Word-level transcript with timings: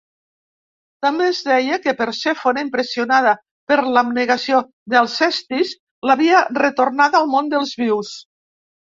També 1.05 1.25
es 1.33 1.41
deia 1.49 1.75
que 1.83 1.91
Persèfone, 1.99 2.63
impressionada 2.65 3.33
per 3.73 3.77
l'abnegació 3.97 4.63
d'Alcestis, 4.95 5.75
l'havia 6.11 6.41
retornada 6.61 7.21
al 7.21 7.31
món 7.35 7.53
dels 7.53 7.77
vius. 7.85 8.17